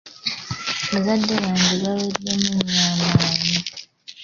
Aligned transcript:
Bazadde 0.91 1.35
bange 1.43 1.75
baaweddemu 1.83 2.49
nnyo 2.61 2.81
amaanyi. 2.89 3.57